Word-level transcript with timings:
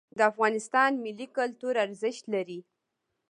د 0.17 0.19
افغانستان 0.31 0.91
ملي 1.05 1.27
کلتور 1.37 1.73
ارزښت 1.85 2.23
لري. 2.33 2.59